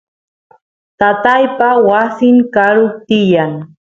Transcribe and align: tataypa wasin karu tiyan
tataypa 0.99 1.69
wasin 1.87 2.37
karu 2.55 2.87
tiyan 3.07 3.51